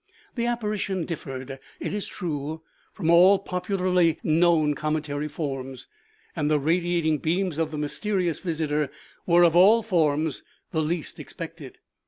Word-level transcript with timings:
The 0.33 0.47
apparition 0.47 1.05
differed, 1.05 1.59
it 1.79 1.93
is 1.93 2.07
true, 2.07 2.63
from 2.91 3.11
all 3.11 3.37
popularly 3.37 4.17
known 4.23 4.73
cometary 4.73 5.27
forms, 5.27 5.85
and 6.35 6.49
the 6.49 6.57
radiating 6.57 7.19
beams 7.19 7.59
of 7.59 7.69
the 7.69 7.77
mysterious 7.77 8.39
visitor 8.39 8.89
were, 9.27 9.43
of 9.43 9.55
all 9.55 9.83
forms, 9.83 10.41
the 10.71 10.81
least 10.81 11.19
expected. 11.19 11.77